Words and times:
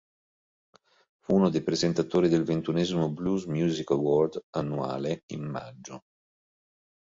Fu 1.23 1.35
uno 1.35 1.49
dei 1.51 1.61
presentatori 1.61 2.27
del 2.27 2.43
ventiduesimo 2.43 3.11
Blues 3.11 3.45
Music 3.45 3.91
Award 3.91 4.45
annuale 4.49 5.21
in 5.27 5.43
maggio. 5.45 6.01